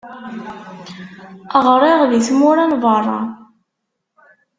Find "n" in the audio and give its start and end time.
2.71-2.73